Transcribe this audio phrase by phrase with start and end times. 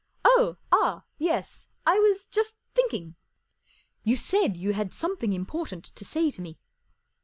[0.25, 1.67] "Oh, ah, yes.
[1.85, 3.13] I was just thinking."
[3.99, 6.57] 44 You said you had something important to say to me."